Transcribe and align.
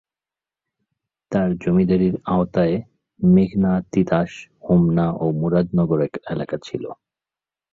তার 1.31 1.49
জমিদারীর 1.57 2.15
আওতায় 2.27 2.75
মেঘনা, 3.19 3.73
তিতাস, 3.91 4.31
হোমনা 4.65 5.07
ও 5.15 5.25
মুরাদনগর 5.39 5.99
এলাকা 6.33 6.57
ছিল। 6.63 6.83